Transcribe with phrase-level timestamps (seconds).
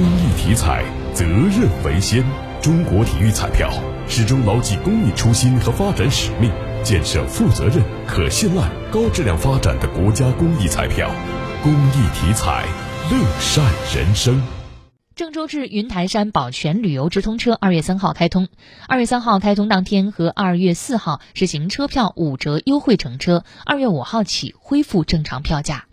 [0.00, 2.24] 公益体彩责任为先。
[2.62, 3.70] 中国体育彩票
[4.08, 6.50] 始终牢记公益初心和发展使命
[6.82, 11.10] 建设负责任可信赖高质量发展的国家公益彩票。
[11.62, 12.64] 公益体彩
[13.10, 13.62] 乐善
[13.94, 14.40] 人生。
[15.14, 18.48] 郑州至云台山宝泉旅游直通车二月三号开通。
[18.88, 25.89] 二月三号开通当天和二月四号实行车票五折优惠乘车二月五号起恢复正常票价。